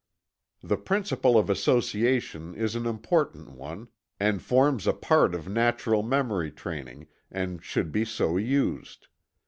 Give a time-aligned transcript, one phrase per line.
[0.63, 3.87] The principle of Association is an important one,
[4.19, 9.09] and forms a part of natural memory training, and should be so used.